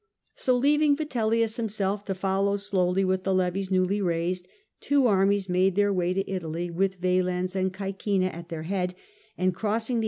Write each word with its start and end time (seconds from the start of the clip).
So 0.33 0.57
leaving 0.57 0.95
Vitellius 0.95 1.57
himself 1.57 2.05
to 2.05 2.15
follow 2.15 2.57
slowly 2.57 3.05
with 3.05 3.23
the 3.23 3.35
levies 3.35 3.69
newly 3.69 4.01
raised, 4.01 4.47
two 4.79 5.05
armies 5.05 5.47
made 5.47 5.75
their 5.75 5.93
way 5.93 6.11
to 6.11 6.27
Italy, 6.27 6.71
with 6.71 6.95
Valens 6.95 7.55
and 7.55 7.71
Caecina 7.71 8.33
at 8.33 8.49
their 8.49 8.63
head, 8.63 8.95
and 9.37 9.53
crossing 9.53 9.99
the 9.99 9.99